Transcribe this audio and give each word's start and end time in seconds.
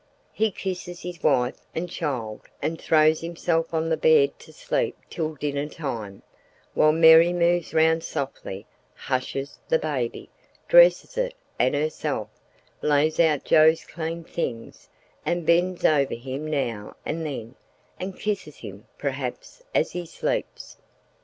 He 0.33 0.49
kisses 0.49 1.03
his 1.03 1.21
wife 1.21 1.61
and 1.75 1.87
child 1.87 2.41
and 2.59 2.81
throws 2.81 3.21
himself 3.21 3.71
on 3.71 3.89
the 3.89 3.95
bed 3.97 4.39
to 4.39 4.51
sleep 4.51 4.97
till 5.11 5.35
dinner 5.35 5.67
time, 5.69 6.23
while 6.73 6.91
Mary 6.91 7.31
moves 7.33 7.71
round 7.71 8.03
softly, 8.03 8.65
hushes 8.95 9.59
the 9.69 9.77
baby, 9.77 10.27
dresses 10.67 11.19
it 11.19 11.35
and 11.59 11.75
herself, 11.75 12.29
lays 12.81 13.19
out 13.19 13.43
Joe's 13.43 13.83
clean 13.85 14.23
things, 14.23 14.89
and 15.23 15.45
bends 15.45 15.85
over 15.85 16.15
him 16.15 16.47
now 16.49 16.95
and 17.05 17.23
then, 17.23 17.53
and 17.99 18.17
kisses 18.19 18.57
him, 18.57 18.87
perhaps, 18.97 19.61
as 19.75 19.91
he 19.91 20.07
sleeps. 20.07 20.77